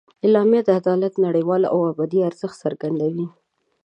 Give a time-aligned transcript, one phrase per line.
[0.25, 3.27] اعلامیه د عدالت نړیوال او ابدي ارزښت څرګندوي.